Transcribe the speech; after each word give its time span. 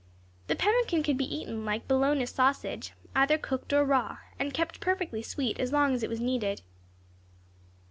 The 0.47 0.55
pemmican 0.55 1.03
could 1.03 1.15
be 1.15 1.31
eaten, 1.31 1.63
like 1.63 1.87
bologna 1.87 2.25
sausage, 2.25 2.93
either 3.15 3.37
cooked 3.37 3.71
or 3.71 3.85
raw, 3.85 4.17
and 4.39 4.51
kept 4.51 4.79
perfectly 4.79 5.21
sweet 5.21 5.59
as 5.59 5.71
long 5.71 5.93
as 5.93 6.01
it 6.01 6.09
was 6.09 6.19
needed. 6.19 6.63